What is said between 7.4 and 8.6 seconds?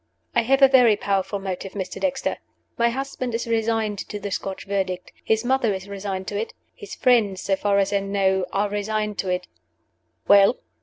(so far as I know)